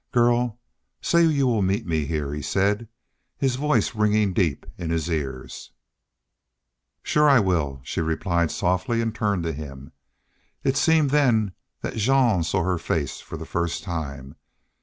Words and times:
"Girl, 0.11 0.59
say 0.99 1.23
you 1.23 1.45
will 1.45 1.61
meet 1.61 1.85
me 1.85 2.07
here," 2.07 2.33
he 2.33 2.41
said, 2.41 2.87
his 3.37 3.55
voice 3.55 3.93
ringing 3.93 4.33
deep 4.33 4.65
in 4.75 4.89
his 4.89 5.09
ears. 5.09 5.69
"Shore 7.03 7.29
I 7.29 7.39
will," 7.39 7.81
she 7.83 8.01
replied, 8.01 8.49
softly, 8.49 8.99
and 8.99 9.13
turned 9.13 9.43
to 9.43 9.53
him. 9.53 9.91
It 10.63 10.75
seemed 10.75 11.11
then 11.11 11.51
that 11.83 11.97
Jean 11.97 12.41
saw 12.41 12.63
her 12.63 12.79
face 12.79 13.19
for 13.21 13.37
the 13.37 13.45
first 13.45 13.83
time. 13.83 14.33